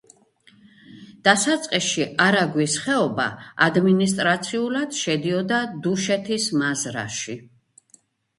დასაწყისში 1.27 2.07
არაგვის 2.27 2.77
ხეობა 2.85 3.27
ადმინისტრაციულად 3.67 4.97
შედიოდა 5.03 5.61
დუშეთის 5.85 6.49
მაზრაში. 6.65 7.39